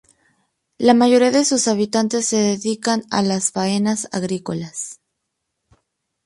[0.79, 4.99] La mayoría de sus habitantes se dedican a las faenas agrícolas.